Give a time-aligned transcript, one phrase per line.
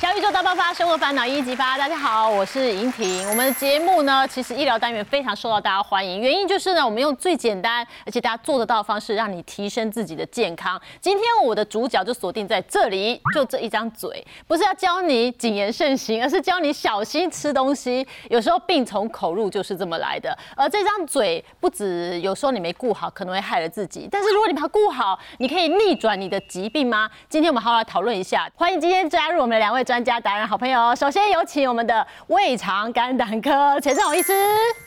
[0.00, 1.76] 小宇宙大爆发，生活烦恼一一激发。
[1.76, 3.28] 大家好，我是莹婷。
[3.28, 10.80] 我们的节目呢，其实医疗单元非常受到大家欢迎，原因就是呢，我们用最简单而且大家做得到的方式，让你提升自己的健康。
[11.00, 18.06] 今天我的主角就锁定在这里，就这一张嘴，不是要教你谨言慎行，而是教你小心吃东西。
[18.30, 20.32] 有时候病从口入就是这么来的。
[20.54, 27.10] 而这张嘴，不止有时候你没顾好，可能会害了自己，但是如果你把它顾好，你可以逆转你的疾病吗？
[27.28, 28.48] 今天我们好好来讨论一下。
[28.54, 29.84] 欢迎今天加入我们的两位。
[29.88, 34.34] 专家达人好朋友，首先有请我们的胃肠肝胆科陈正宏医师。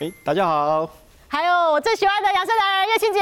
[0.00, 0.88] 哎，大家好。
[1.26, 3.20] 还有我最喜欢的养生达人叶青姐。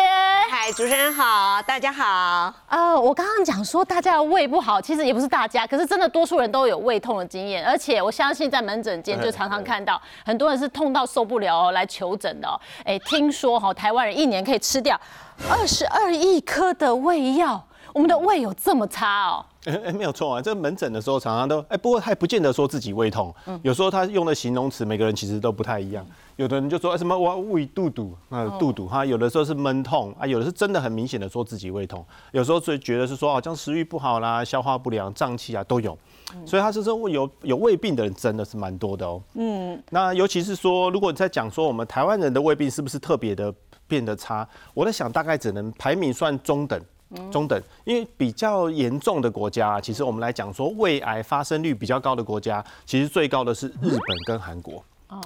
[0.50, 2.52] 嗨，主持人好，大家好。
[2.68, 12.60] 呃，我刚刚讲说大家的胃不好，其实也不是大家，可是真的多数人都有胃痛的经验，而且我相信在门诊间就常常看到很多人是痛到受不了来求诊的。
[12.84, 15.00] 哎，听说哈，台湾人一年可以吃掉
[15.48, 17.64] 二十二亿颗的胃药，
[18.00, 19.44] 我们的胃有这么差哦？
[19.66, 26.02] 哎没有错啊，这门诊的时候常常都哎，不过还不见得说自己胃痛，有时候他用的形容词每个人其实都不太一样。
[26.36, 35.98] 有的人就说什么我胃肚肚那肚肚哈，有的时候是闷痛啊，有的是真的很明显的说自己胃痛，有时候最觉得是说好像食欲不好啦、消化不良、胀气啊都有，
[36.46, 39.22] 所以他是说有有胃病的人真的是蛮多的哦。
[39.34, 43.52] 嗯，那尤其是说如果你在讲说我们台湾人的胃病是不是特别的
[43.86, 46.80] 变得差，我在想大概只能排名算中等。
[47.30, 54.82] 中等，因为比较严重的国家，其实我们来讲说胃癌发生率比较高的国家，其实最高的是日本跟韩国。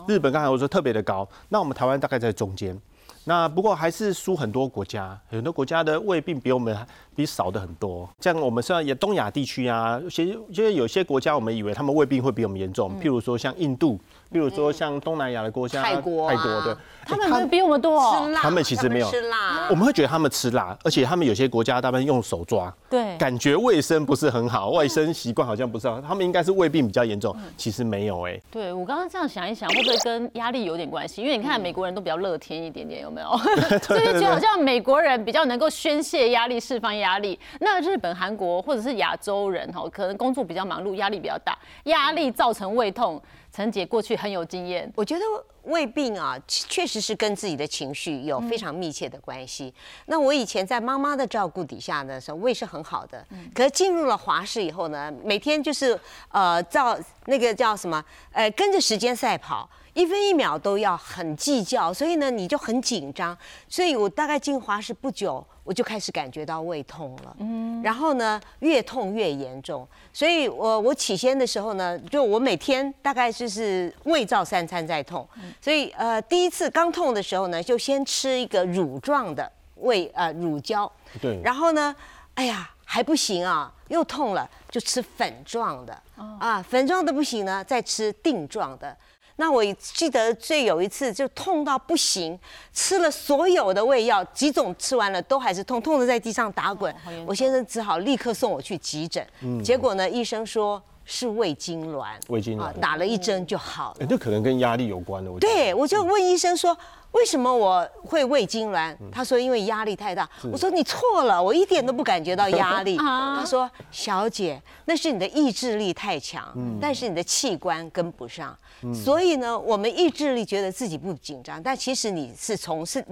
[0.09, 2.81] 日本跟韩国说特别的高，那我们台湾大概在中间。
[3.27, 6.75] 那不过还是输很多国家，很多国家的胃病比我们
[7.15, 8.09] 比少的很多。
[8.21, 14.01] 像我们像也东亚地区啊，其实因为有些国家我们以为他们胃病会比我们严重，譬如说像印度。
[14.35, 16.75] 比如说像东南亚的国家，泰国，泰国对，
[17.07, 19.09] 他们比我们多，吃辣，他们其实没有。
[19.09, 28.37] 吃辣，我们会觉得他们吃辣，而且他们有些国家他们用手抓，对，感觉卫生不是很好，卫生习惯好像不是好，他们应该是胃病比较严重，其实没有哎。
[28.51, 31.23] 对我刚刚这样想一想，会不会跟压力有点关系？
[31.23, 33.29] 因为你看美国人都比较乐天一点点，有没有？
[33.87, 43.23] 所以就好像美国人比较能够宣泄压力、释放压力，那日本、韩国或者是亚洲人哈，可能工作比较忙碌，压力比较大，压力造成胃痛。
[43.55, 45.25] 陈姐过去很有经验，我觉得
[45.63, 49.73] 胃病啊，确实是跟自己的情绪有非常密切的关系。
[50.07, 55.97] 那我以前在妈妈的照顾底下的时候，胃是很好的，可是进入了华氏以后呢，每天就是
[56.31, 59.71] 呃，照那个叫什么，呃，跟着时间赛跑。
[59.95, 63.37] 一分一秒都要很计较，所以呢，你就很紧张。
[63.69, 67.37] 所以我大概进华师不久，我就开始感觉到胃痛了。
[67.39, 69.87] 嗯，然后呢，越痛越严重。
[70.13, 75.27] 所以我我起先的时候呢，就我每天大概就是胃照三餐在痛。
[75.61, 80.91] 所以呃，第一次刚痛的时候呢，就先吃一个乳状的胃呃乳胶。
[81.23, 81.41] 对。
[81.43, 81.95] 然后呢，
[82.35, 85.97] 哎呀还不行啊，又痛了，就吃粉状的。
[86.41, 88.97] 啊，粉状的不行呢，再吃定状的。
[89.37, 92.39] 那我记得最有一次就痛到不行，
[92.73, 96.95] 吃了所有的胃药，几种吃完了都还是痛，痛的在地上打滚。
[97.27, 99.27] 我先生只好立刻送我去急诊。
[99.63, 104.07] 结果呢，医生说是胃痉挛，胃痉挛，打了一针就好了。
[104.07, 105.31] 这可能跟压力有关的。
[105.39, 106.77] 对，我就问医生说。
[107.15, 108.93] 为什么我会胃痉挛？
[109.13, 110.29] 他说因为压力太大。
[110.53, 112.97] 我说你错了，我一点都不感觉到压力。
[112.99, 118.59] 他说小姐，那是你的意志力太强，但是你的器官跟不上。
[118.93, 123.05] 所以呢，我们意志力觉得自己不紧张，但其实你是从是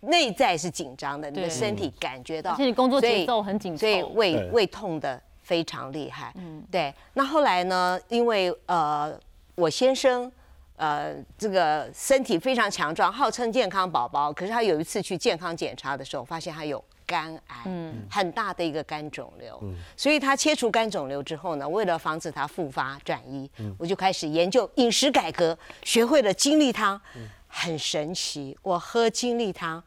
[0.00, 2.52] 内在是紧张的，你的身体感觉到。
[2.52, 6.32] 而且你工作节奏很紧，所以胃胃痛的非常厉害。
[6.36, 6.94] 嗯对。
[7.14, 8.00] 那后来呢？
[8.08, 9.18] 因为呃，
[9.54, 10.30] 我先生。
[10.74, 14.32] 呃，这个身体非常强壮，号称健康宝宝。
[14.32, 19.56] 可是他有一次去健康检查的时候，发现他有肝癌，嗯，很大的一个肝肿瘤。
[19.62, 23.48] 嗯，所以他切除肝肿瘤之后呢，为了防止他复发转移，
[23.78, 27.00] 我就开始研究饮食改革，学会了精力汤，
[27.46, 28.58] 很神奇。
[28.62, 29.80] 我喝精力汤，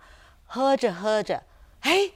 [0.46, 1.44] 喝着喝着，
[1.82, 2.10] 哎。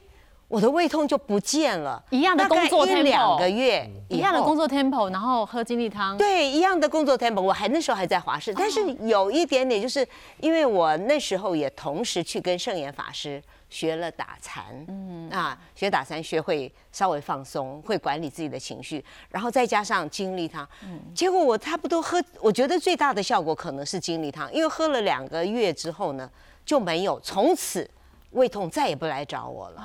[0.50, 10.04] 我的胃痛就不见了，一样的工作 tempo，两个月一样的工作 tempo，然后喝精力汤，对，一样的工作 tempo，我还那时候还在华视，但是有一点点，就是
[10.40, 15.30] 因为我那时候也同时去跟圣严法师学了打禅，嗯。
[15.30, 21.00] 啊，学打禅学会稍微放松，会管理自己的情绪，然后再加上精力汤，嗯。
[21.14, 26.28] 结果我差不多喝，我觉得最大的效果可能是精力汤，因为喝了两个月之后呢，
[26.66, 27.88] 就没有，从此
[28.30, 29.82] 胃痛再也不来找我了。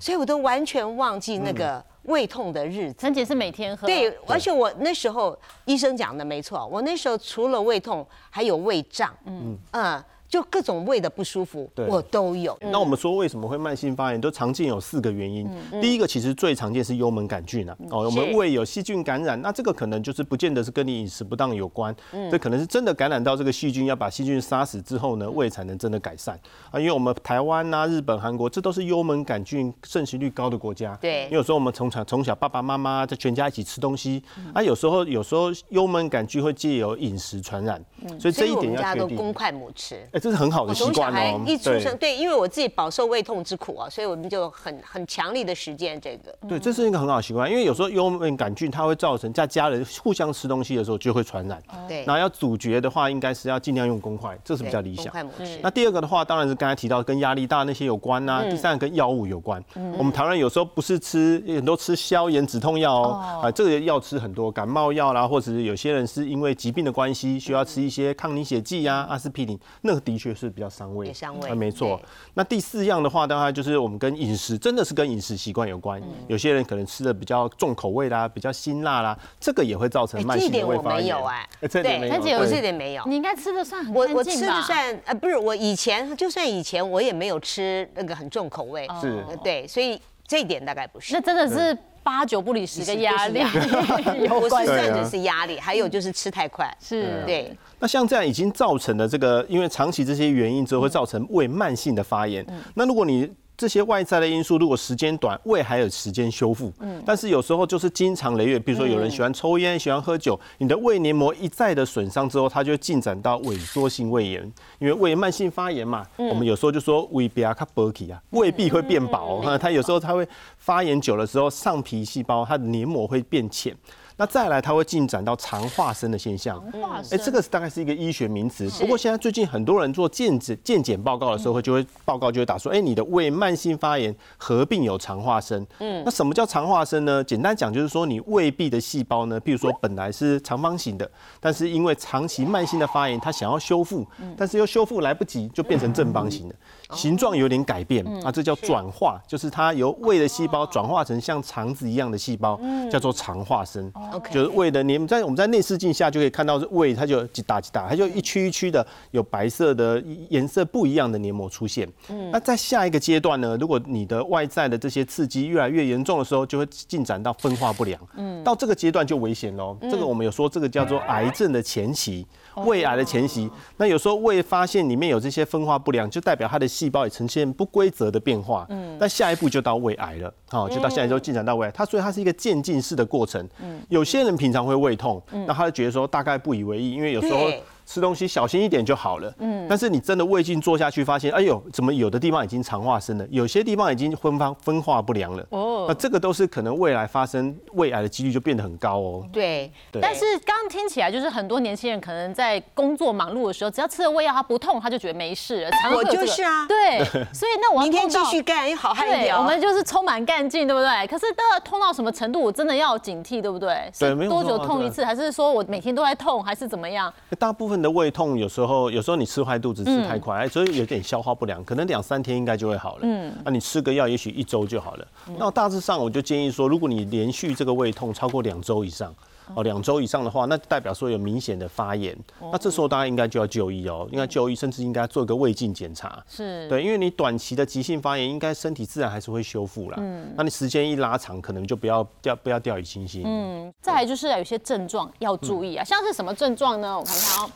[0.00, 2.98] 所以我都完全忘记那个胃痛的日子。
[2.98, 3.86] 陈姐是每天喝。
[3.86, 9.14] 对，而且我那时候医生讲的没错，我那时候除了胃痛，还有胃胀。
[9.24, 10.04] 嗯嗯，
[10.34, 12.58] 就各种胃的不舒服对我都有。
[12.60, 15.48] 那我们说为什么会慢性发炎，都常见有四个原因。
[15.80, 21.94] 第一个其实最常见是幽门杆菌啊，哦，我们胃有细菌感染，那这个可能就是不见得是跟你饮食不当有关，
[22.32, 26.36] 这可能是真的感染到这个细菌，要把细菌杀死之后呢，胃才能真的改善
[26.72, 26.80] 啊。
[26.80, 30.98] 因为我们台湾啊、日本、韩国，这都是幽门杆菌盛行率高的国家。
[31.00, 34.20] 对因为有时候我们从小从小爸爸妈妈在全家一起吃东西，
[34.52, 37.80] 啊，有时候有时候幽门杆菌会借由饮食传染，
[38.18, 39.32] 所以这一点要确们家都公定。
[39.32, 39.94] 筷母吃。
[40.10, 41.42] 哎，这是很好的习惯哦。
[41.46, 46.34] 一出生，对，因为我自己饱受胃痛之苦啊，所以我们就很很强力的实践这个。
[46.48, 51.62] 对，这是一个很好的习惯，因为有时候幽门杆菌它会造成在家人互相吃东西的时候就会传染。
[51.86, 55.14] 对，那要阻绝的话，应该是要尽量用公筷，这是比较理想。
[55.60, 59.62] 那第二个的话，当然是刚才提到跟压力大那些有关呐、第三个跟药物有关。
[59.98, 71.06] 我们台湾人有时候不是吃很多吃消炎止痛药哦，啊，这个药吃很多，感冒药啦，或者是有些人是因为疾病的关系需要吃一些抗凝血剂呀、阿司匹林，那个的确是比较伤胃。
[71.06, 72.00] 也伤胃啊没错。
[72.34, 76.00] 那第四样的话，当然就是我们跟饮食，真的是跟饮食习惯有关。
[76.28, 80.82] 有些人可能吃的比较重口味啦，比较辛辣啦，这个也会造成哎慢性的这一点我。
[80.82, 82.46] 没有哎这点没有。
[82.46, 83.02] 这点没有。
[83.06, 84.62] 你应该吃的算很我我吃的？
[84.62, 91.20] 算呃不是我以前就算以前我也没有吃那个很重口味，是呃对，所以这一点大概不是那。
[91.20, 93.40] 真的是八九不离十跟压力
[94.24, 94.70] 有我关系。
[94.70, 96.72] 是真的对啊是压力，还有就是吃太快。
[96.78, 102.46] 是，对，那像这样已经造成了这个，因为长期这些原因之后会造成胃慢性的发炎。
[102.74, 106.72] 那如果你这些外在的因素，如果时间短，胃还有时间修复。
[106.80, 114.42] 嗯，但是有时候就是经常累月，比如说有人喜欢抽烟、喜欢喝酒，你的胃黏膜一再的损伤之后，它就会进展到萎缩性胃炎。
[114.78, 120.26] 因为胃慢性发炎嘛，我们有时候就说胃壁啊、卡 b u r 啊，胃壁会变薄，哈，它有时候它会
[120.58, 123.74] 发炎久了之后，上皮细胞它的黏膜会变浅。
[124.16, 126.60] 那再来，它会进展到肠化生的现象。
[126.72, 128.68] 化哎、这个大概是一个医学名词。
[128.78, 135.66] 不过现在最近很多人做健检健检报告的时候，就会报告就会打说，哎、你的胃慢性发炎合并有肠化生。
[135.80, 137.24] 嗯，那什么叫肠化生呢？
[137.24, 144.06] 简单讲就是说，你胃壁的细胞呢，譬如说本来是长方形的，但是因为长期慢性的发炎，它想要修复，
[144.36, 146.54] 但是又修复来不及，就变成正方形的，
[146.94, 152.58] 形状有点改变啊，这叫转化，就是它由胃的细胞转化成像肠子一样的细胞，
[152.90, 153.90] 叫做肠化生。
[154.12, 161.88] OK 就是胃的黏，在我们在内视镜下就可以看到，胃它就几大几大，它就一区一区的有白色的颜色不一样的黏膜出现。
[162.08, 168.00] 嗯那在下一个阶段呢，如果你的外在的这些刺激越来越严重的时候，就会进展到分化不良。
[168.16, 169.76] 嗯到这个阶段就危险喽。
[169.82, 172.26] 这个我们有说这个叫做癌症的前期，
[172.56, 173.50] 胃癌的前期。
[173.76, 178.66] 那有时候胃发现里面有这些分化不良，就代表它的细胞也呈现不规则的变化。
[178.68, 181.70] 嗯，那下一步就到胃癌了，好，就到下一步进展到胃癌。
[181.70, 183.48] 它所以它是一个渐进式的过程。
[183.88, 189.32] 有些人平常会胃痛，那他就觉得说大概不以为意，因为有时候对吃东西小心一点就好了。
[189.38, 195.46] 嗯，但是你真的胃镜做下去，发现哎呦，怎么有的地方已经肠化生了，有些地方已经分方分化不良了。
[195.50, 199.26] 哦，那这个都是可能未来发生胃癌的几率就变得很高哦。
[199.32, 209.40] 对，对但是刚刚听起来就是很多年轻人可能在工作忙碌的时候，只要吃了胃药，他不痛，他就觉得没事我就是啊对，所以那我明天继续干，要好汉一对，条。
[209.40, 211.06] 我们就是充满干劲，对不对？
[211.06, 213.90] 可是到痛到什么程度，我真的要警惕，对不对？
[213.98, 217.12] 对没有多久痛一次，还是说我每天都在痛，还是怎么样？
[217.38, 223.00] 大部分的胃痛有时候，有时候你吃坏肚子吃太快，哎所以有点消化不良，可能两三天应该就会好了。
[223.02, 225.06] 嗯，那你吃个药，也许一周就好了。
[225.38, 229.14] 那大致上我就建议说，如果你连续这个胃痛超过两周以上，
[229.54, 232.16] 哦，两周以上的话，那代表说有明显的发炎，
[232.50, 236.22] 那这时候大家应该就要就医哦，应该就医，甚至应该做一个胃镜检查。
[236.26, 239.96] 是，对，因为你短期的急性发炎，应该身体自然还是会修复啦。
[240.00, 243.22] 嗯，那你时间一拉长，可能就不要掉不要掉以轻心。
[243.26, 246.98] 嗯，再来就是有些症状要注意啊，像是什么症状呢？
[246.98, 247.50] 我看看哦，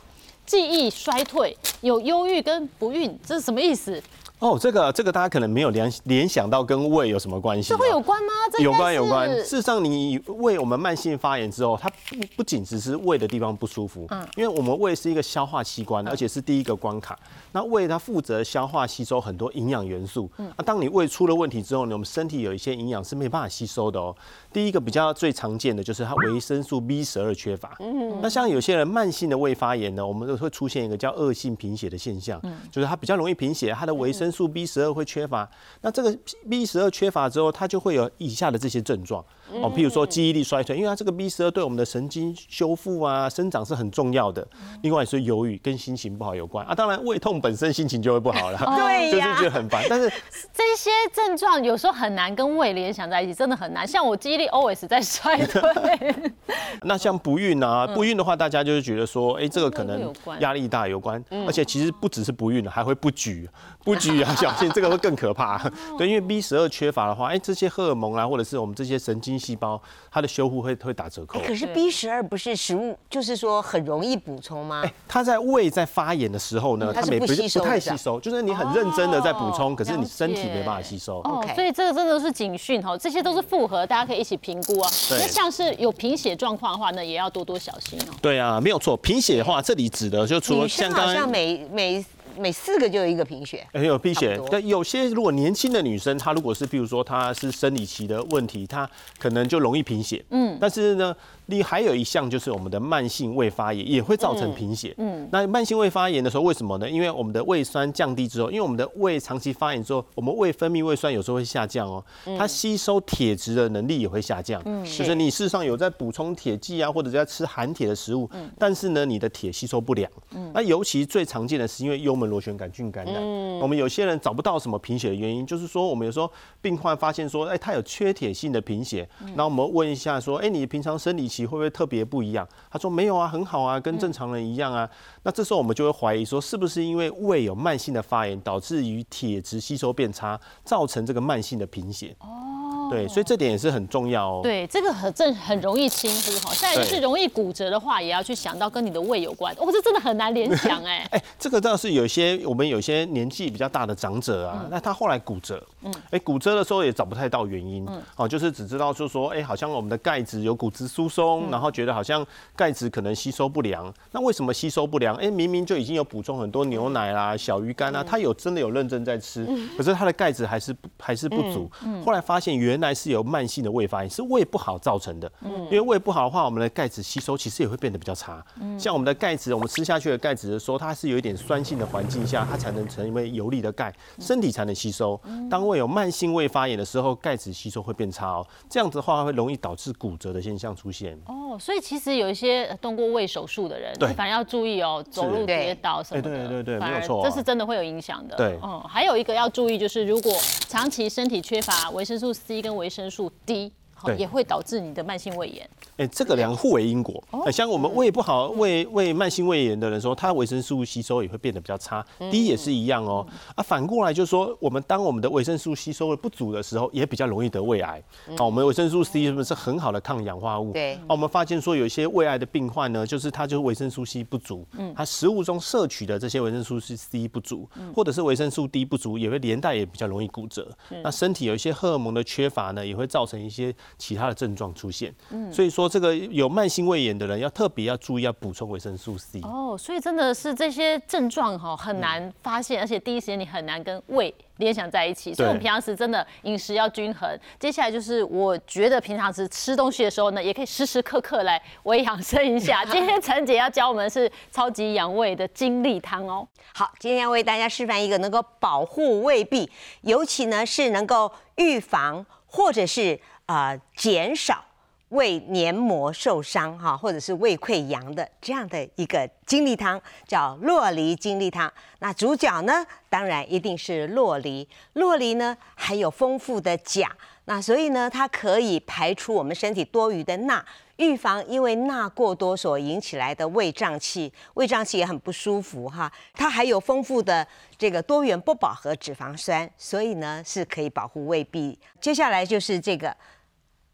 [0.49, 4.01] 记忆衰退，有忧郁跟不孕，这是什么意思？
[4.39, 8.31] 哦，这个这个大家可能没有联联想到跟胃有什么关系、这会有关吗？
[8.53, 9.29] 这有关有关。
[9.29, 17.19] 事实上，你胃我们慢性发炎之后，它不不仅只是胃的地方不舒服，嗯，因为我们胃是一个消化器官，而且是第一个关卡。
[17.51, 24.15] 那胃它负责消化吸收很多营养元素，嗯，那当你胃出了问题之后呢，我们身体有一些营养是没办法吸收的哦。
[24.51, 32.41] 第一个比较最常见的就是它维生素 B 十二缺乏，嗯，那像有些人慢性的胃发炎呢，我们都会出现一个叫恶性贫血的现象，
[32.71, 35.49] 就是它比较容易贫血，它的维生素 B 十二会缺乏。
[35.81, 36.17] 那这个
[36.49, 39.23] B 十二缺乏之后，它就会有以下的这些症状。
[39.53, 44.45] 哦，譬如说记忆力衰退，因为它这个 B 十二对我们的神经修复啊、生长是很重要的。
[44.81, 46.65] 另外是忧郁跟心情不好有关。
[46.65, 49.83] 啊，当然胃痛本身心情就会不好了， 对就是觉得很烦。
[49.89, 50.09] 但是
[50.53, 53.87] 这些症状有时候很难跟胃联想在一起，真的很难。
[53.87, 55.61] 像我记忆力 always 在衰退，
[56.83, 63.49] 那像不孕啊，不孕的话，大家就是觉得说，哎，这个可能压力大有关，而且其实不只是不孕，还会不举，
[63.83, 65.57] 不举啊，小心这个会更可怕。
[65.97, 69.81] 对，因为 B 十二缺乏的话，哎，这些荷尔蒙啊，或者是我们这些神经细胞，
[70.11, 71.47] 它的修复会会打折扣哎，。
[71.47, 74.81] 可是 B 十二不是食物，就是说很容易补充吗？
[74.83, 81.19] 哎，它在胃在发炎的时候呢，它是不没不不太吸收就是你很认真的在补充，哦可是你身体没办法吸收。
[81.19, 84.89] 哦 OK 所以这个真的是警讯哈，这些都是复合，大家可以一起评估啊。
[85.11, 88.13] 那像是有贫血状况的话呢，也要多多小心哦。
[88.21, 88.97] 对啊，没有错。
[88.97, 91.29] 贫血的话，这里指的就除了像像刚刚。
[91.29, 92.05] 每每每
[92.51, 93.65] 四个就有一个贫血。
[93.73, 100.23] 哎有贫血但有些如果年轻的女生，她如果是比如说她是生理期的问题，她可能就容易贫血。
[100.29, 101.15] 嗯，但是呢，
[101.49, 104.93] 你还有一项就是我们的慢性胃发炎也会造成贫血。
[104.97, 106.89] 嗯，那慢性胃发炎的时候，为什么呢？
[106.89, 112.03] 因为我们的胃酸降低之后，因为我们的胃长期发炎之后，我们胃分泌胃酸有时候会下降哦，
[112.37, 114.61] 它吸收铁质的能力也会下降。
[114.65, 120.09] 嗯，就是你事实上有在补充铁剂啊，或者在吃含铁的食物，但是呢，你的铁吸收不良。
[120.35, 123.15] 嗯，那尤其最常见的是因为幽门螺旋杆菌感染。
[123.17, 132.47] 嗯我们有些人找不到什么贫血的原因，就是说我们有时候病患发现说，哎，他有缺铁性的贫血，然后我们问一下说，哎，你平常生理期会不会特别不一样？
[132.71, 134.89] 他说没有啊，很好啊，跟正常人一样啊。
[135.23, 142.15] 那这时候我们就会怀疑说，是不是因为胃有慢性的发炎，导致于铁质吸收变差，造成这个慢性的贫血？
[142.19, 144.39] 哦，对，所以这点也是很重要哦。
[144.43, 146.53] 对，这个很正很容易轻忽哈。
[146.55, 149.53] 再来就是容易骨折的话，也要去想到跟你的胃有关。
[149.57, 151.07] 哦，这真的很难联想哎。
[151.11, 161.51] 哎、这个倒是有些我们有些年纪比较大的长者啊，嗯那他后来骨折，嗯，哎，骨折的时候也找不太到原因，哦，就是只知道就说，哎、好像我们的钙质有骨质疏松，嗯。
[161.51, 165.15] 然后觉得好像钙质可能吸收不良，那为什么吸收不良？
[165.15, 171.69] 哎、明明就已经有补充很多牛奶啦、小鱼干啊，他有真的有认真在吃，可是他的钙质还是还是不足，
[172.05, 178.43] 后来发现原来是有慢性的胃发炎，是胃不好造成的，因为胃不好的话，我们的钙质吸收其实也会变得比较差，
[178.77, 185.19] 像我们的钙质，我们吃下去的钙质的时候，它是有一点酸性的环境下，它才能成为游离的钙，身体才能吸收。
[185.49, 191.17] 当胃有慢性胃发炎的时候，钙质吸收会变差哦，这样子的话会容易导致骨折的现象出现。
[191.27, 198.35] 哦，所以其实有一些呃动过胃手术的人，对反正要注意哦，走路跌倒什么的，哎对对对反而没有错啊这是真的会有影响的。
[198.35, 200.33] 对嗯，还有一个要注意就是，如果
[200.67, 203.71] 长期身体缺乏维生素 C 跟维生素 D。
[204.01, 205.69] 好对也会导致你的慢性胃炎。
[205.99, 207.21] 哎、这个两个互为因果。
[207.45, 212.05] 哎像我们胃不好、胃胃慢性胃炎的人说，他维生素吸收也会变得比较差。
[212.31, 213.27] D 也是一样哦。
[213.55, 218.01] 啊，反过来就是说，我们当我们的维生素吸收的不足的时候，也比较容易得胃癌。
[218.37, 220.71] 啊，我们维生素 C 是不是很好的抗氧化物？
[220.71, 224.65] 对啊，我们发现说有一些胃癌的病患呢，就是他就是维生素 C 不足，
[224.95, 230.69] 他食物中摄取的这些维生素是 C 不足，或者是维生素 D 不足，也会连带也比较容易骨折。
[231.03, 235.13] 那身体有一些荷尔蒙的缺乏呢，也会造成一些其他的症状出现。
[235.31, 239.41] 嗯所以说这个有慢性胃炎的人要特别要注意，要补充维生素 C。
[239.41, 245.33] 哦，所以真的是这些症状哈很难发现，而且第一时间你很难跟胃联想在一起。
[245.33, 247.27] 所以我们平常时真的饮食要均衡。
[247.59, 252.85] 接下来就是我觉得平常时吃东西的时候呢，也可以时时刻刻来微养生一下。
[252.91, 256.47] 今天陈姐要教我们的是超级养胃的精力汤哦。
[256.73, 259.69] 好，今天要为大家示范一个能够保护胃壁，
[260.01, 264.63] 尤其呢是能够预防或者是呃减少
[265.09, 271.71] 胃黏膜受伤哈，或者是胃溃疡的这样的一个精力汤，叫洛梨精力汤。
[271.99, 274.67] 那主角呢，当然一定是洛梨。
[274.93, 277.11] 洛梨呢含有丰富的钾，
[277.45, 280.63] 那所以呢它可以排出我们身体多余的钠。
[280.97, 286.11] 预防因为钠过多所引起来的胃胀气，胃胀气也很不舒服哈。
[286.33, 287.47] 它还有丰富的
[287.77, 291.79] 这个多元不饱和脂肪酸，所以呢是可以保护胃壁。
[292.01, 293.15] 接下来就是这个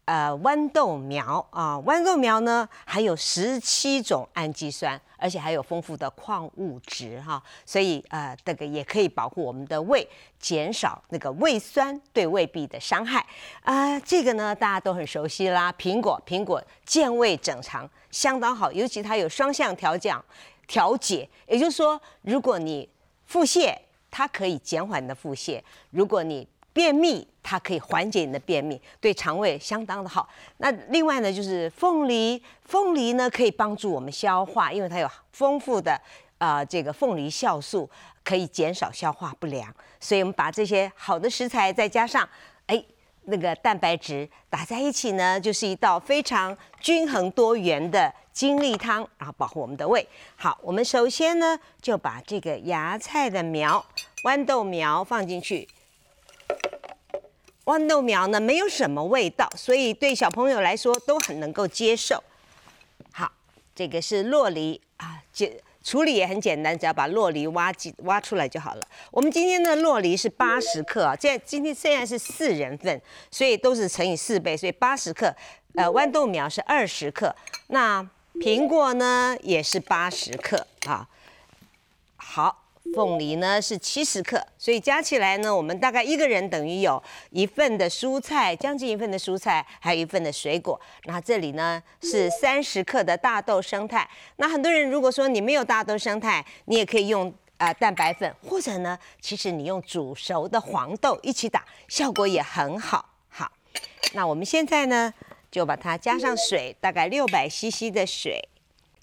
[0.06, 10.08] 呃豌豆苗啊，豌豆苗呢含有十七种氨基酸，而且还有丰富的矿物质哈，所以呃这个也可以保护我们的胃，
[10.40, 13.26] 减少那个胃酸对胃壁的伤害。
[13.62, 20.24] 啊、这个呢大家都很熟悉啦，苹果苹果健胃整肠相当好，尤其它有双向调降
[20.66, 22.88] 调节，也就是说，如果你
[23.26, 23.76] 腹泻，
[24.10, 25.60] 它可以减缓你的腹泻；
[25.90, 26.46] 如果你
[26.76, 30.28] 便秘，它可以缓解你的便秘，对肠胃相当的好。
[30.58, 35.98] 那另外呢，就是凤梨，凤梨呢可以帮助我们消化，因为它有丰富的
[36.36, 37.88] 呃这个凤梨酵素，
[38.22, 39.74] 可以减少消化不良。
[39.98, 42.28] 所以我们把这些好的食材再加上，
[42.66, 42.84] 哎。
[43.28, 50.06] 那个蛋白质打在一起呢，就是一道非常均衡多元的精力汤，然后保护我们的胃。
[50.36, 53.84] 好，我们首先呢就把这个芽菜的苗、
[54.22, 55.66] 豌豆苗放进去。
[57.66, 62.22] 豌豆苗呢没有什么味道，所以对小朋友来说都很能够接受。
[63.12, 63.30] 好，
[63.74, 68.82] 这个是洛梨啊，简处理也很简单，只要把洛梨挖几挖出来就好了。
[69.10, 75.34] 我们今天的洛梨是八十克啊，这今天虽然是四人份，所以都是乘以四倍，所以八十克。
[75.74, 77.34] 呃，豌豆苗是二十克，
[77.66, 81.08] 那苹果呢也是八十克啊。
[82.16, 82.62] 好。
[82.94, 90.80] 凤梨呢是七十克，所以加起来呢，我们大概一个人等于有一份的蔬菜，将近一份的蔬菜，还有一份的水果。
[91.04, 94.08] 那这里呢是三十克的大豆生态。
[94.36, 103.14] 那很多人如果说你没有大豆生态，你也可以用啊蛋白粉，或者呢，其实你用煮熟的黄豆一起打，效果也很好。
[103.28, 103.50] 好，
[104.14, 105.12] 那我们现在呢
[105.50, 108.48] 就把它加上水，大概六百 CC 的水。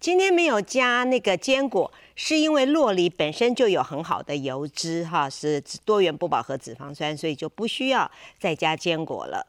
[0.04, 9.48] 今天没有加那个坚果，是因为洛梨本身就有很好的油脂哈，是多元不饱和脂肪酸，所以就不需要再加坚果了。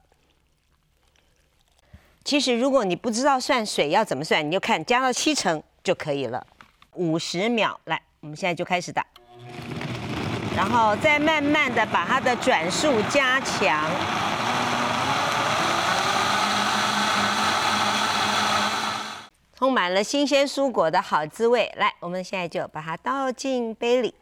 [2.22, 6.46] 其实如果你不知道算水要怎么算，你就看加到七成就可以了。
[6.92, 9.04] 五十秒，来，我们现在就开始打，
[10.56, 13.90] 然后再慢慢的把它的转速加强。
[19.64, 21.72] 充满了新鲜蔬果的好滋味。
[21.76, 24.14] 来，我们现在就把它倒进杯里。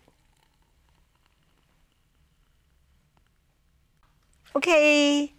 [4.52, 5.32] OK，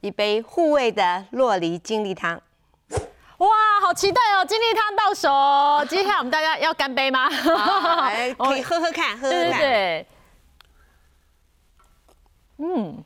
[0.00, 2.42] 一杯护胃的洛梨精力汤。
[3.38, 3.48] 哇，
[3.80, 4.44] 好期待哦！
[4.44, 7.28] 精力汤到手，接下来我们大家要干杯吗？
[8.36, 9.30] 可以喝喝看，喝喝看。
[9.30, 10.06] 对对对。
[12.58, 13.04] 嗯。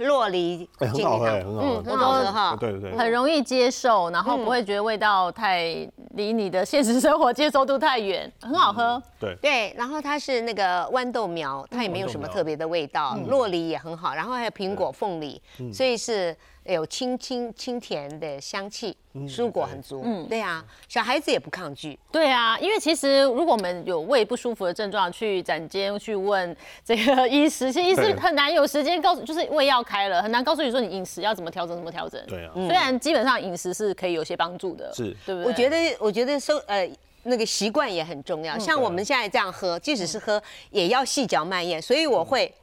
[0.00, 2.12] 洛梨，很好喝，很好喝，很好。
[2.12, 9.02] 喝哈，对对对，很容易接受，然后不会觉得味道太离你的现实生活接受度太远，很好喝。
[9.18, 9.36] 对。
[9.40, 15.40] 对，然后它是那个豌豆苗，它也没有什么特别的味道，洛梨也很好，然后还有苹果、凤梨，
[15.72, 16.36] 所以是。
[16.64, 20.02] 有清清清甜的香气，蔬果很足。
[20.04, 21.98] 嗯，对啊，小孩子也不抗拒。
[22.12, 32.20] 对啊，因为其实如果我们有胃不舒服的症状，去诊间去问这个医师，其实医师很难有时间告诉，就是胃药开了，很难告诉你说你饮食要怎么调整，怎么调整。
[32.26, 35.44] 对啊，虽然基本上饮食是可以有些帮助的，是，对不对？
[35.44, 36.88] 我觉得，我觉得收呃
[37.22, 38.58] 那个习惯也很重要。
[38.58, 42.54] 像我们现在这样喝，即使是喝，也要细嚼慢咽，所以我会，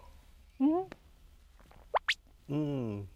[0.59, 0.87] 嗯，
[2.47, 3.07] 嗯。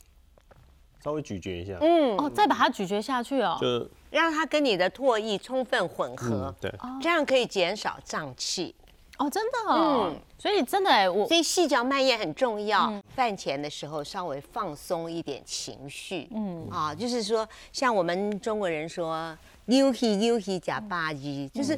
[1.04, 8.76] 稍微咀嚼一下，嗯，哦，再把它咀嚼下去哦，就让它跟你的唾液充分混合，对，这样可以减少胀气。
[9.18, 12.92] 哦，真的，嗯，所以真的哎，我所以细嚼慢咽很重要。
[13.16, 16.68] 饭前的时候稍微放松一点情绪，嗯。
[16.72, 21.78] 啊，就是说像我们中国人说“牛气牛气加八一”，就是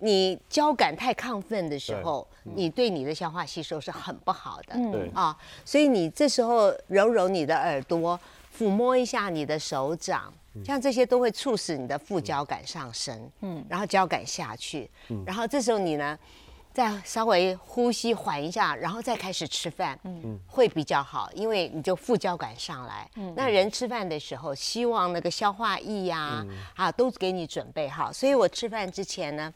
[0.00, 5.10] 你交感太亢奋的时候，你对你的消化吸收是很不好的，对。
[5.14, 8.18] 啊，所以你这时候揉揉你的耳朵。
[8.56, 10.32] 抚摸一下你的手掌，
[10.64, 16.18] 像这些都会促使你的副交感上升，嗯，然后交感下去，嗯，然后这时候你呢，
[16.72, 29.52] 再稍微呼吸缓一下，然后再开始吃饭，嗯，会比较好，因为你就副交感上来，嗯，那人吃饭的时候，希望那个消化液呀，啊，都给你准备好，所以我吃饭之前呢。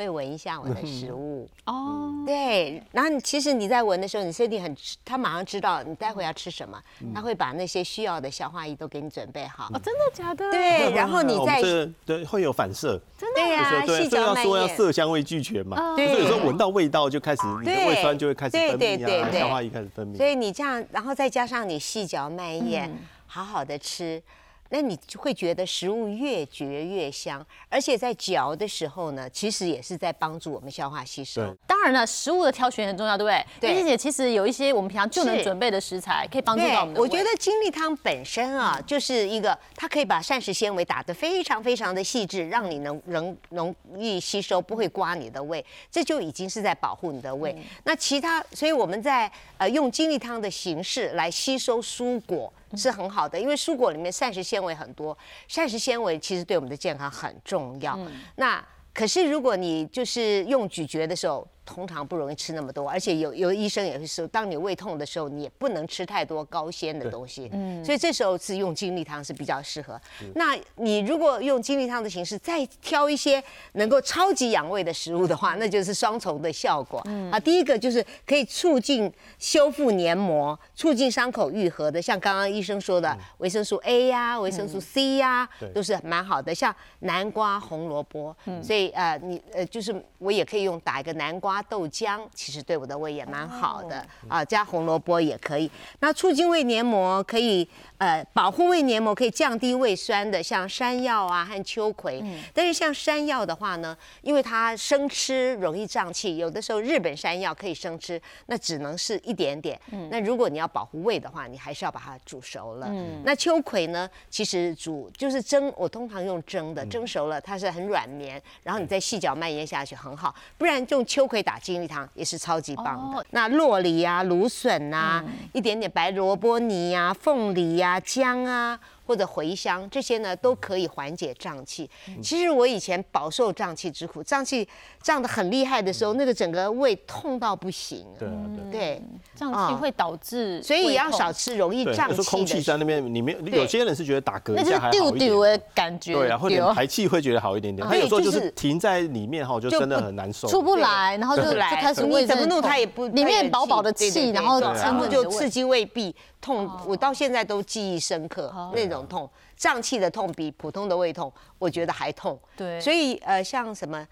[0.00, 1.46] 会闻一下我的食物。
[1.66, 6.80] 哦，对，然后其实你在闻的时候，你身体很，他马上知道你待会要吃什么，
[7.14, 9.68] 他会把那些需要的消化液都给你准备好。
[9.74, 10.50] 哦，真的假的？
[10.50, 11.60] 对，然后你再
[12.06, 20.16] 对会有反射，真的呀，对，所以要说要色香味俱全嘛，所以有时候闻到味道就开始你的胃酸就会开始分泌啊，消化液开始分泌。
[20.16, 22.90] 所以你这样，然后再加上你细嚼慢咽，
[23.26, 24.22] 好好的吃。
[24.70, 31.54] 那你就会觉得食物越嚼越香，而且在嚼的时候呢，其实也是在帮助我们消化吸收。
[31.66, 33.44] 当然了，食物的挑选很重要，对不对？
[33.60, 33.74] 对。
[33.74, 47.56] 并且，其实有一些我们平常就能准备的食材，可以帮助到我们的我觉得精力汤本身啊，就是一个它可以把膳食纤维打得非常非常的细致，让你能能容易吸收，不会刮你的胃，这就已经是在保护你的胃。
[47.84, 52.52] 那其他，所以我们在呃用精力汤的形式来吸收蔬果。
[52.76, 55.16] 是很好的，因为蔬果里面膳食纤维很多，
[55.48, 57.98] 膳食纤维其实对我们的健康很重要。
[58.36, 61.46] 那可是如果你就是用咀嚼的时候。
[61.72, 67.48] 通常不容易吃那么多，而且有有医生也会说，当你胃痛的时候，你也不能吃太多高纤的东西。
[67.52, 69.98] 嗯，所以这时候是用精力汤是比较适合。
[70.34, 73.42] 那你如果用精力汤的形式，再挑一些
[73.74, 77.00] 能够超级养胃的食物的话，那就是双重的效果。
[77.04, 86.52] 嗯啊，第一个就是可以促进修复黏膜、促进伤口愈合的，像刚刚医生说的维生素 A 呀、维生素 C 呀，都是蛮好的。
[86.52, 94.44] 像南瓜、红萝卜，嗯所以呃，你呃，就是我也可以用打一个南瓜豆浆，其实对我的胃也蛮好的啊。
[94.44, 95.70] 加红萝卜也可以。
[96.00, 97.68] 那促进胃黏膜可以
[98.00, 102.24] 呃保护胃黏膜，可以降低胃酸的，像山药啊和秋葵。
[102.54, 109.78] 但是像山药的话呢，因为它生吃容易胀气，有的时候日本山药可以生吃，那只能是一点点。
[110.10, 112.90] 那如果你要保护胃的话，你还是要把它煮熟了。
[113.22, 120.34] 那秋葵呢，其实煮就是蒸，我通常用蒸的，蒸熟了它是很软绵，然后你再细嚼慢咽下去很好。
[120.56, 123.26] 不然用秋葵打精力汤也是超级棒的。
[123.32, 128.78] 那洛梨啊、芦笋啊、一点点白萝卜泥呀、凤梨呀、姜啊。
[129.10, 131.90] 或者茴香这些呢，都可以缓解胀气。
[132.22, 134.68] 其实我以前饱受胀气之苦，胀气
[135.02, 138.06] 胀得很厉害的时候，那个整个胃痛到不行。
[138.16, 138.28] 对
[138.70, 139.02] 对，
[139.34, 142.22] 胀气会导致，所以也要少吃容易胀气的。
[142.22, 146.12] 空气在那边里面，有些人是觉得打嗝一下还好一点的感觉。
[146.12, 147.84] 对啊，或者排气会觉得好一点点。
[147.88, 156.14] 他有时候就是停在里面哈，就真的很难受，出不来，然后就就开始胃怎么弄它也不里面饱饱的气，然后然后就刺激胃壁。
[156.40, 158.50] 痛，我到现在都记忆深刻。
[158.74, 162.38] 那种痛，胀气的痛比普通的胃痛，我觉得还痛。
[162.56, 164.06] 对，所以呃，像什么，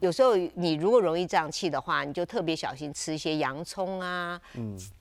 [0.00, 4.38] 有时候你如果容易胀气的话，你就特别小心吃一些洋葱啊，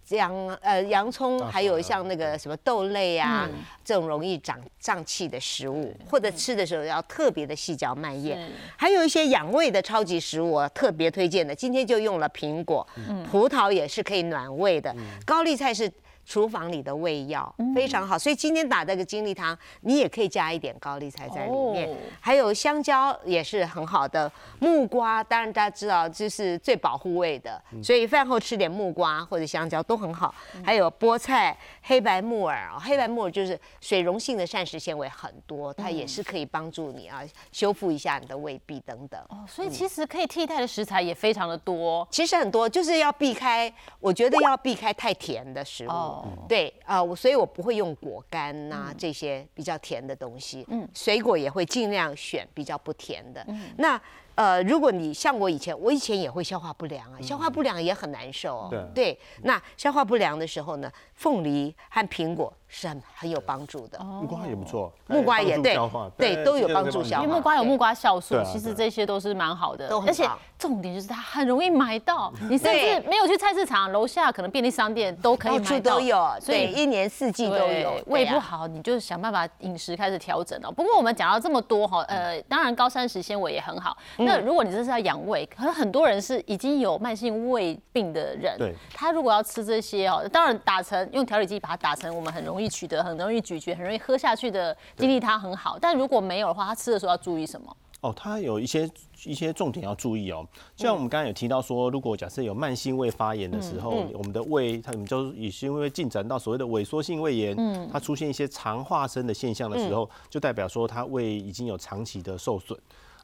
[0.10, 3.50] 洋呃洋葱，还有像那个什么豆类啊，
[3.84, 8.50] 这种容易长胀气的食物，或者吃的时候要特别的细嚼慢咽。
[8.78, 12.88] 还有一些养胃的超级食物，我特别推荐的，今天就用了苹果，
[13.30, 15.92] 葡萄也是可以暖胃的，高丽菜是。
[16.26, 30.34] 厨房里的胃药非常好，所以今天打这个精力汤，你也可以加一点高丽菜在里面，还有香蕉也是很好的，木瓜当然大家知道就是最保护胃的，所以饭后吃点木瓜或者香蕉都很好，
[30.64, 39.20] 还有菠菜、黑白木耳啊，黑白木耳就是水溶性的膳食纤维很多，它也是可以帮助你啊修复一下你的胃壁等等。
[39.30, 46.13] 哦，所以其实可以替代的食材也非常的多，其实很多就是要避开，我觉得要避开太甜的食物。
[46.48, 53.46] 对啊，我所以我不会用果干呐这些比较甜的东西，嗯，水果也会尽量选比较不甜的。
[53.78, 54.00] 那
[54.36, 58.68] 呃，如果你像我以前，我以前也会消化不良啊，消化不良也很难受哦。
[58.96, 60.92] 对，那消化不良的时候呢，
[61.24, 62.52] 凤梨和苹果。
[62.76, 65.78] 是很很有帮助的，木瓜也不错，木瓜也对，
[66.18, 67.24] 对都有帮助消化。
[67.24, 78.02] 因为木瓜有木瓜酵素，其实这些都是蛮好的，而且重点就是它很容易买到，你甚至没有去菜市场，楼下可能便利商店都可以买到，都有，所以一年四季都有。
[78.08, 80.72] 胃不好，你就想办法饮食开始调整了。
[80.72, 83.96] 不过我们讲到这么多哈，呃，当然高膳食纤维也很好。
[84.18, 88.58] 那如果你这是要养胃，可能很多人是已经有慢性胃病的人，
[88.96, 92.74] 他如果要吃这些哦，当然打成用调理剂把它打成，我们很容易。
[92.74, 97.78] 取得很容易咀嚼、很容易喝下去的精力它很好，但如果没有的话，他吃的时候要注意什么？
[98.02, 98.90] 哦，它有一些
[99.26, 100.44] 一些重点要注意哦。
[100.76, 112.76] 就像我们刚才有提到说，如果假设有慢性胃发炎的时候，我们的胃它们就也是因为进展到所谓的萎缩性胃炎，嗯，它出现一些肠化生的现象的时候，就代表说它胃已经有长期的受损。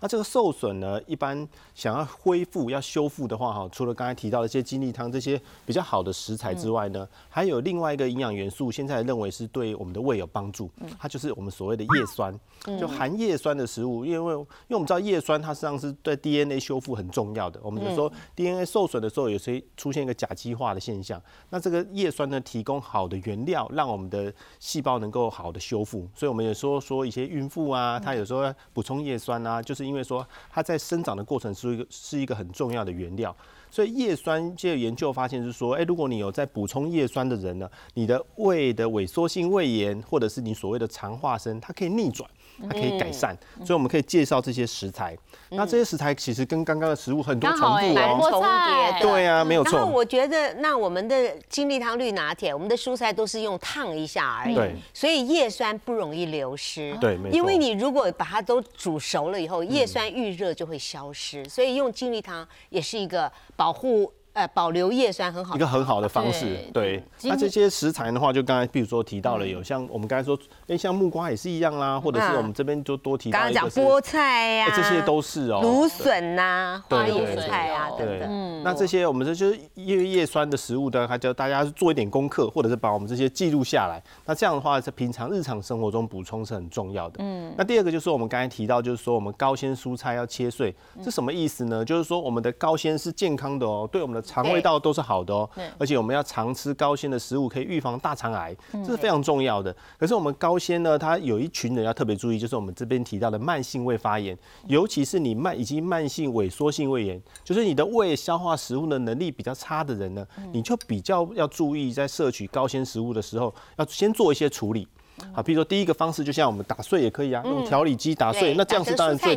[0.01, 12.33] 那这个受损呢，一般想要恢复、要修复的话，哈，除了刚才提到的一些精力汤这些比较好的食材之外呢，还有另外一个营养元素，现在认为是对我们的胃有帮助，它就是我们所谓的叶酸，
[12.79, 29.88] 就含叶酸的食物，因为因为我们知道叶酸它实际上是对 DNA 修复很重要的，我们就说 DNA 受损的时候，有些出现一个甲基化的现象，那这个叶酸呢，提供好的原料，让我们的细胞能够好的修复，所以我们有时候说一些孕妇啊，她有时候补充叶酸啊，就是。
[29.89, 33.35] 因为说它在生长的过程是一个是一个很重要的原料，
[33.71, 42.29] 所以叶酸这个研究发现是说，哎，如果你有在补充叶酸的人呢，你的胃的萎缩性胃炎或者是你所谓的肠化生，它可以逆转。
[42.61, 45.17] 它可以改善，所以我们可以介绍这些食材。
[45.49, 49.01] 那这些食材其实跟刚刚的食物很多重复哦，重叠。
[49.01, 49.77] 对啊，没有错。
[49.77, 54.57] 然后我觉得，那我们的金利汤绿拿铁，我们的蔬菜都是用烫一下而已，
[54.93, 56.95] 所以叶酸不容易流失。
[57.01, 57.35] 对，没错。
[57.35, 64.11] 因为你如果把它都煮熟了以后，叶酸遇热就会消失，所以用金利汤也是一个保护。
[64.33, 67.03] 呃保留叶酸很好一个很好的方式对。
[67.23, 70.37] 那这些食材的话，就刚才比如说提到了有像我们刚才说，
[70.67, 75.61] 哎，像木瓜也是一样啦，或者是嗯我们这边就多提刚刚到一个是讲菠菜呀、哎这些都是哦。
[75.61, 84.01] 芦笋呐、花对椰菜啊等等。，那这些我们这就是叶叶酸的食物的，它叫大家做一点功课，或者是把我们这些记录下来。
[84.25, 87.15] 那这样的话，在平常日常生活中补充是很重要的。
[87.19, 91.83] 嗯，那第二个就是我们刚才提到，就是说我们高纤蔬菜要切碎，是什么意思呢？
[91.83, 99.75] 就是说我们的高纤是健康的哦，对我们的肠胃道都是好的哦，而且我们要常吃高纤的食物，可以预防大肠癌，这是非常重要的。
[99.97, 114.87] 可是我们高纤呢，它有一群人要特别注意，就是我们这边提到的慢性胃发炎，尤其是你慢以及慢性萎缩性胃炎，就是你的胃消化食物的能力比较差的人呢，你就比较要注意在摄取高纤食物的时候，要先做一些处理。
[115.33, 119.35] 好，比如说第一个方式，就像我们打碎也可以啊，用调理机打碎，那这样是当然最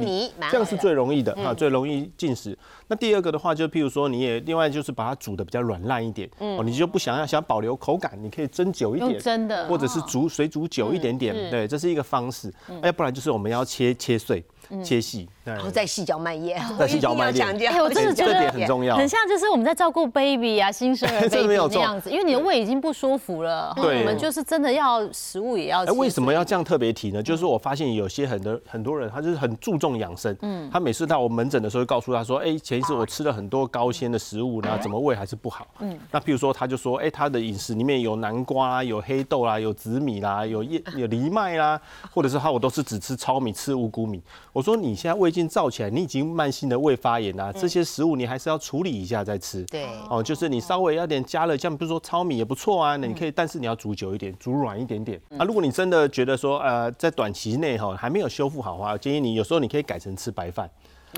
[0.51, 2.57] 这样是最容易的啊，最容易进食。
[2.89, 9.67] 那第二个的话，就譬如说你也另外就是把它煮的比较软烂一点，哦，你就不想要想保留口感，你可以蒸久一用点，蒸的。
[9.69, 12.53] 或者是煮水煮久一点点是，对，这是一个方式。
[12.83, 14.45] 要不然就是我们要切切碎、
[14.83, 17.47] 切细，然后再细嚼慢咽， 再细嚼慢咽。
[17.67, 18.97] 哎我真的觉得这点很重要。
[18.97, 24.01] 很像就是我们在照顾 baby 啊，新生儿 这样子，因为你的胃已经不舒服了，对。
[24.01, 27.23] 我们就是真的要食物也要哎，为什么要这样特别提呢？
[27.23, 44.23] 就是我发现有些很多很多人，他就是很注重养生，嗯，他每次到我门诊的时候，会告诉他说，哎，前一次我吃了很多高纤的食物，然后怎么胃还是不好，嗯，那譬如说他就说，哎，他的饮食里面有南瓜啦，有黑豆啦，有紫米啦，有叶有藜麦啦，或者是他我都是只吃糙米，吃五谷米。
[44.53, 55.19] 我说你现在胃镜照起来，你已经慢性的胃发炎啦，这些食物你还是要处理一下再吃，对哦，就是你稍微要点加了，像比如说糙米也不错啊，那你可以，但是你要煮久一点，煮软一点点。
[55.39, 60.69] 啊，如果你真的觉得说，呃，在短期内哈还没有修复好的话，我建议你有时候你可以改成吃白饭。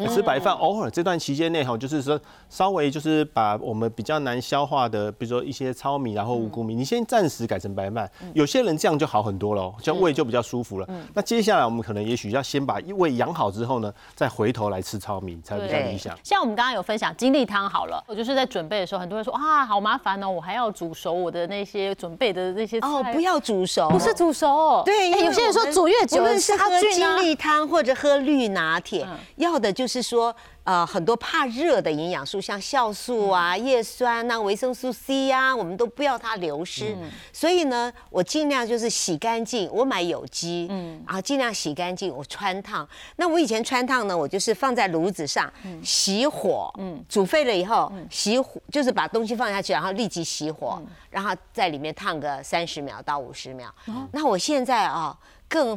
[0.09, 8.11] 吃白饭，偶尔这段期间内哈，就是说稍微就是把我们比较难消化的，比如说一些糙米，然后五谷米，你先暂时改成白饭。
[8.33, 10.89] 有些人这样就好很多了，这样胃就比较舒服了。
[11.15, 16.17] 那接下来我们可能也许要先把胃养好之后呢，再回头来吃糙米才比较理想。
[16.23, 22.89] 像我们刚刚有分享精力汤好了，我就是在准备的时候，很多人说啊，好麻烦哦，我还要煮熟我的那些准备的那些菜。
[22.89, 27.25] 哦，不要煮熟，不是煮熟哦，对，有些人说煮越久无论是杀喝菌啊精。
[27.25, 30.35] 力汤或者喝绿拿铁嗯，要的就是说。
[30.65, 36.97] 呃，很多怕热的营养素，像酵素啊、叶酸呐、维生素 C 呀、我们都不要它流失。
[37.35, 42.89] 所以呢，我尽量就是洗干净，我买有机，嗯，然后尽量洗干净，我穿烫。
[43.17, 53.71] 那我以前穿烫呢，我就是放在炉子上熄火，嗯，煮沸了以后嗯熄火，就是把东西放下去，然后立即熄火，然后在里面烫个三十秒到五十秒。
[54.13, 55.15] 那我现在啊，
[55.47, 55.77] 更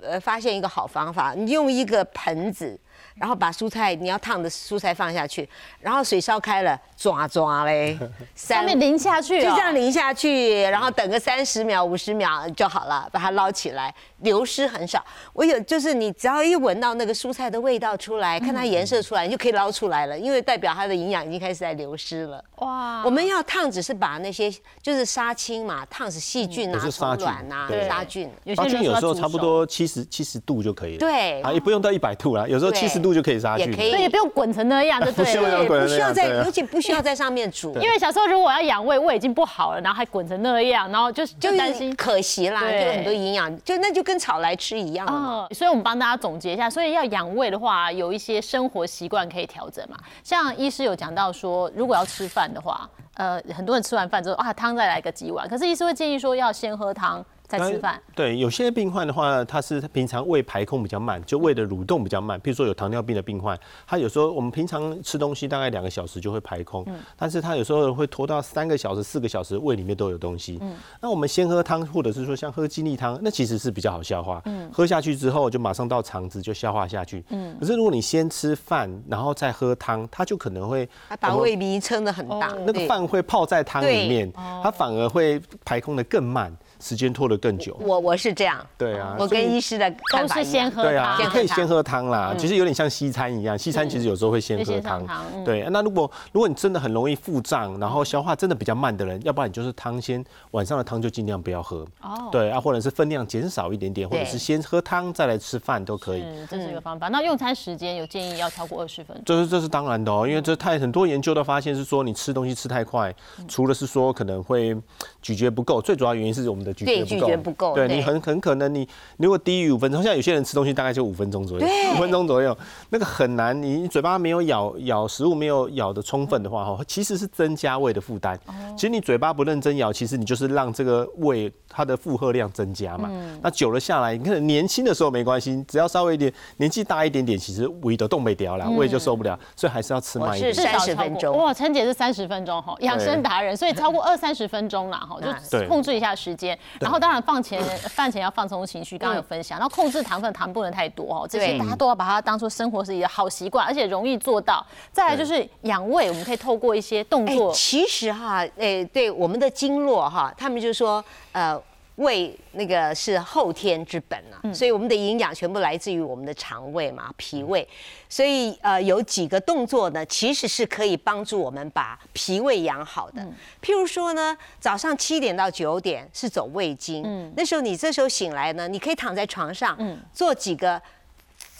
[0.00, 2.78] 呃发现一个好方法，你用一个盆子。
[3.18, 5.48] 然后把蔬菜你要烫的蔬菜放下去，
[5.80, 7.98] 然后水烧开了，抓抓嘞，
[8.34, 15.04] 上面淋下去、哦，就这样淋下去，然后等个三十秒、五十秒就好了，把它捞起来，流失很少。
[15.32, 22.42] 我有就是你只要一闻到那个蔬菜的味道出来，看它颜色出来，你就可以捞出来了，因为代表它的营养已经开始在流失了。
[22.56, 23.02] 哇。
[23.04, 24.50] 我们要烫只是把那些
[24.82, 28.28] 就是杀青嘛，烫死细菌啊、虫卵啊、杀菌。
[28.28, 31.40] 杀有些人菌有时候差不多七十七十度就可以了，对。
[31.42, 35.64] 啊，也不用到一百度啦，有时候七十度就可以杀菌，也可以所以也不用滚成那样，就 对不需要了。
[35.66, 37.74] 滚不需要在，尤其不需要在上面煮。
[37.80, 41.94] 因为小时候如果要养胃，胃已经不好了，然后还滚成那样，然后就就担心。
[41.96, 45.48] 可惜啦，就有很多营养，就那就跟炒来吃一样了嘛。
[45.50, 49.96] 嗯，所以我们帮大家总结一下，所以要养胃的话，有一些生活习惯可以调整嘛。
[50.22, 58.00] 像医师有讲到说，如果要吃饭的话，呃，很多人吃完饭之后啊，汤再来个几碗，可是医师会建议说要先喝汤再吃饭。
[58.14, 62.38] 对，有些病患的话，他是平常胃排空比较慢，就胃的蠕动比较慢。
[62.40, 70.60] 譬如说有糖尿病的病患，他有时候我们平常吃东西大概两个小时就会排空，但是他有时候会拖到三个小时、四个小时，胃里面都有东西。
[71.00, 74.42] 那我们先喝汤，或者是说像喝鸡粒汤，那其实是比较好消化。
[74.44, 77.24] 嗯喝下去之后就马上到肠子就消化下去。
[77.30, 87.76] 嗯可是如果你先吃饭，然后再喝汤，它就可能会把胃糜撑得很大，那个对饭会泡在汤里面，哦它反而会排空的更慢，时间拖得更久。
[87.80, 90.28] 我我是这样，对啊，我跟医师的都。
[90.28, 95.04] 是先喝对啊，汤你可以先喝汤啦，其实有点像西餐一样，西餐其实有时候会先喝汤。
[95.44, 101.84] 对，那如果如果你真的很容易腹胀，然后消化真的比较慢的人，要不然你就是汤先晚上的汤就尽量不要喝。
[102.02, 106.20] 哦对啊，或者是分量减少一点点，或者是先喝汤再来吃饭都可以。
[106.20, 107.08] 是，这是一个方法。
[107.08, 109.24] 那用餐时间有建议要超过二十分钟。
[109.24, 113.14] 这是这是当然的哦，因为这太很多研究都发现是说你吃东西吃太快，
[113.48, 114.76] 除了是说可能会
[115.22, 122.56] 咀嚼不够，最主要原因是我们的咀对嚼不够，咀嚼不够对对你很很可能你如果低于五分钟，像有些人吃东西大概就五分钟左右，五分钟左右，
[122.90, 128.38] 那个很难，你嘴巴没有咬咬食物没有咬的充分的话，哈，其实是增加胃的负担。
[128.76, 133.10] 其实你嘴巴不认真咬，其实你就是让这个胃它的负荷量增加嘛。
[133.42, 140.62] 那久了下来，你看年轻的时候没关系，只要稍微一点，年纪大一点点，其实胃都动没掉了，胃就受不了，所以还是要吃慢一点是。
[140.62, 146.57] 至少30超过分钟哇，陈姐是三十分钟哈，养生达人，所以超过二三十分钟啦哈，就控制一下时间。
[146.80, 154.64] 然后当然放前 饭前要放松情绪，刚刚有分享，然后控制糖分，糖不能太多哦，这些对大家都要把它当做生活是一个好习惯，而且容易做到。
[154.92, 157.52] 再来就是养胃，我们可以透过一些动哎，作。
[157.52, 161.60] 其实哈，诶，对我们的经络哈，他们就说，呃，
[161.98, 167.68] 胃那个是后天之本啊，所以我们的营养全部来自于我们的肠胃嘛，脾胃。
[168.08, 173.22] 所以呃，有几个动作呢，其实是可以帮助我们把脾胃养好的。
[173.62, 179.78] 譬如说呢，早上七点到九点是走胃经，那时候你这时候醒来呢，你可以躺在床上，
[180.12, 180.80] 做几个。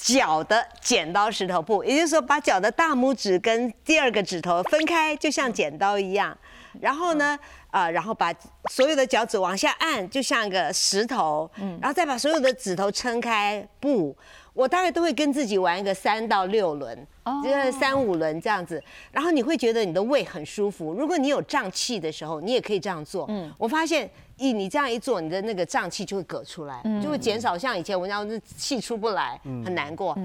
[0.01, 6.37] 脚的剪刀石头布，也就是说，把脚的大拇指跟第二个指头分开，就像剪刀一样。
[6.81, 7.37] 然后呢，
[7.70, 8.33] 啊、然后把
[8.70, 11.50] 所有的脚趾往下按，就像个石头。
[11.81, 14.16] 然后再把所有的指头撑开，不，
[14.52, 17.07] 我大概都会跟自己玩一个三到六轮，
[17.44, 18.83] 就是三五轮这样子。
[19.12, 20.94] 然后你会觉得你的胃很舒服。
[20.94, 23.26] 如果你有胀气的时候，你也可以这样做。
[23.28, 24.11] 嗯，我发现。
[24.38, 27.59] 一你这样一做，你的那个胀气就会嗝出来，就会减少。
[27.59, 30.16] 像以前我那样气出不来，很难过。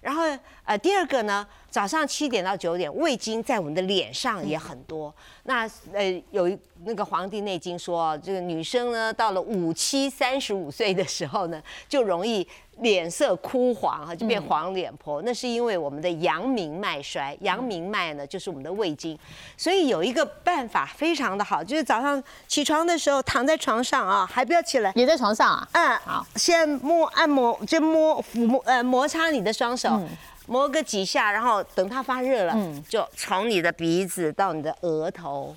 [0.00, 0.22] 然后
[0.64, 1.44] 呃，第二个呢，
[1.76, 5.14] 早上七点到九点，胃经在我们的脸上也很多。
[5.42, 15.20] 那呃，有一那个《黄帝内经》说，这个女生呢，到了五七三十五岁的时候呢，就容易脸色枯黄哈，就变黄脸婆。
[15.20, 19.18] 那是因为我们的阳明脉衰，阳明脉呢就是我们的胃经。
[19.58, 24.90] 所以有一个办法非常的好，就是早上起床的时候躺在床上啊，还不要起来。
[24.94, 30.00] 也在床上啊，嗯，好，先摸按摩，就摸抚摸呃摩擦你的双手，
[30.46, 32.54] 摸个几下，然后等它发热了，
[32.88, 35.54] 就从你的鼻子到你的额头，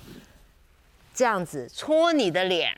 [1.14, 2.76] 这样子搓你的脸，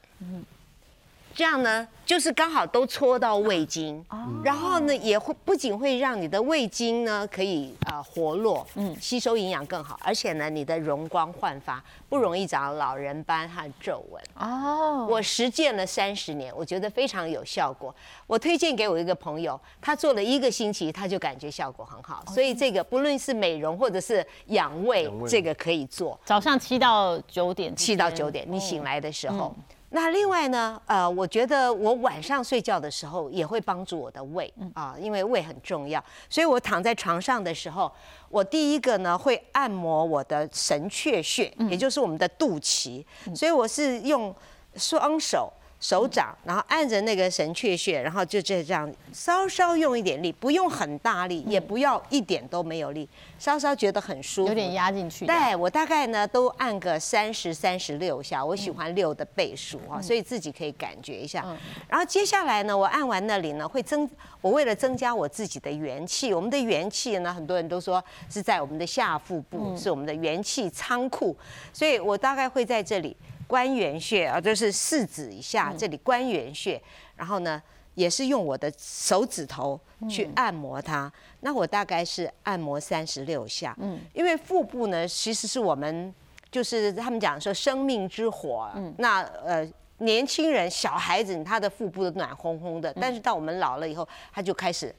[1.35, 4.05] 这样呢，就是刚好都搓到胃经，
[4.45, 14.23] 然后呢，也会不仅会让你的胃经呢可以呃活络，嗯，吸收营养更好，而且呢，你的容光焕发，不容易长老人斑和皱纹。
[14.35, 17.95] 哦，我实践了三十年，我觉得非常有效果。
[18.27, 22.23] 我推荐给我一个朋友，他做了一个星期，他就感觉效果很好。
[22.29, 26.19] 所以这个不论是美容或者是养胃养，胃这个可以做。
[26.25, 29.55] 早上七到九点，七到九点，你醒来的时候。
[29.95, 37.93] 那另外呢，呃，我觉得我晚上睡觉的时候也会帮助我的胃啊，因为胃很重要，所以我躺在床上的时候，
[38.29, 44.35] 我第一个呢会按摩我的神阙穴，也就是我们的肚脐，所以我是用
[44.77, 45.53] 双手。
[45.83, 55.27] 手掌，然后按着那个神阙穴，然后就这样稍稍用一点力，不用很大力，也不要一点都没有力，稍稍觉得很舒服，有点压进去。
[55.27, 61.45] 对我大概呢都按个三十三十六下，我喜欢六的倍数啊，所以自己可以感觉一下。
[61.89, 64.09] 然后接下来呢，我按完那里呢会增，
[64.41, 71.37] 我为了增加我自己的元气，我们的元气呢，很多人都说是在我们的下腹部，是我们的元气仓库，
[71.73, 73.17] 所以我大概会在这里
[73.53, 76.81] 关元穴啊，就是四指以下这里关元穴，
[77.17, 77.61] 然后呢。
[77.95, 86.15] 也是用我的手指头去按摩它，那我大概是按摩三十六下，嗯，因为腹部呢其实是我们
[86.51, 94.95] 就是他们讲说生命之火，嗯，那呃年轻人小孩子他的腹部都暖烘烘的，但是到我们老了以后，他就开始。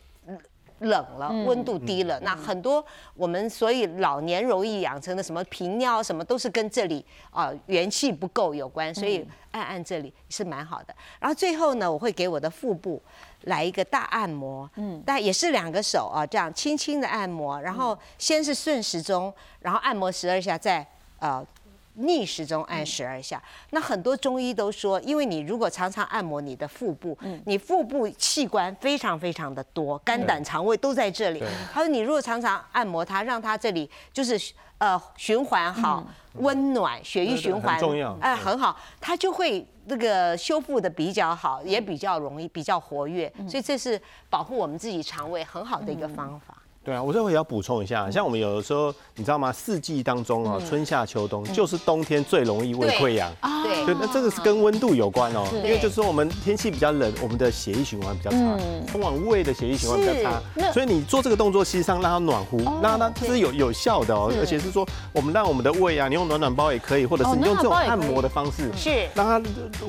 [0.84, 10.96] 冷了，温度低了，那很多我们所以老年容易养成的什么频尿什么，都是跟这里啊、元气不够有关，所以按按这里是蛮好的。
[11.20, 13.02] 然后最后呢，我会给我的腹部
[13.42, 20.86] 来一个大按摩，嗯，但也是两个手啊，这样轻轻的按摩，然后先是顺时钟，然后按摩十二下，再
[21.20, 21.46] 呃。
[21.96, 31.44] 逆时钟按十二下，那很多中医都说，因为你如果常常按摩你的腹部，你腹部器官非常非常的多，肝胆肠胃都在这里。
[31.72, 34.40] 他说你如果常常按摩它，让它这里就是
[34.80, 36.04] 呃循环好、
[36.34, 38.18] 温暖、血液循环很重要。
[38.22, 46.58] 哎很好，它就会那个修复的比较好，也比较容易、比较活跃，所以这是保护我们自己肠胃很好的一个方法。
[46.84, 49.54] 对啊，我这回也要补充一下，像我们有的时候，你知道吗？
[49.54, 53.32] 四季当中啊，春夏秋冬就是冬天最容易胃对溃疡。
[53.64, 58.58] 对对，那这个是跟温度有关哦，因为就是说我们天气比较冷，我们的血液循环比较差，
[58.92, 60.42] 通往胃的血液循环比较差，
[60.74, 69.42] 所以你做这个动作，其实上让它暖乎，让它这是有有效的哦，而且是说我们让我们的胃啊，你用暖暖包也可以，或者哦是你用这种按摩的方式，是让它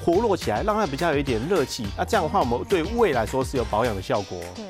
[0.04, 4.46] 活络起来，让它比较有一点热气，那这样的话，我们对胃来说是有保养的效果哦。
[4.54, 4.64] 对。